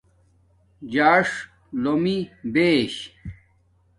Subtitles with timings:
[0.93, 1.29] ژاݽ
[1.81, 2.17] لُومی
[2.53, 2.95] بیش